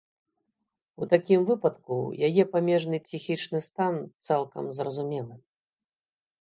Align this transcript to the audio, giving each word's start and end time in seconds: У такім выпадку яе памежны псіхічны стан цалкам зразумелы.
У 1.05 1.07
такім 1.13 1.39
выпадку 1.49 1.99
яе 2.29 2.43
памежны 2.55 2.97
псіхічны 3.05 3.59
стан 3.69 4.03
цалкам 4.31 4.65
зразумелы. 4.81 5.35